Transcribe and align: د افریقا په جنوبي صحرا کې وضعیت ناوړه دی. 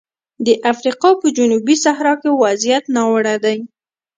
د 0.45 0.47
افریقا 0.71 1.09
په 1.21 1.27
جنوبي 1.37 1.75
صحرا 1.83 2.13
کې 2.21 2.29
وضعیت 2.41 2.83
ناوړه 2.95 3.35
دی. 3.43 3.57